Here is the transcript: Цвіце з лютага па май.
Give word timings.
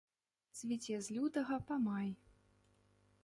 Цвіце 0.59 0.95
з 1.07 1.17
лютага 1.17 1.55
па 1.71 1.75
май. 1.87 2.09